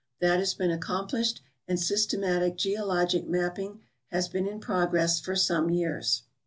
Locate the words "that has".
0.19-0.55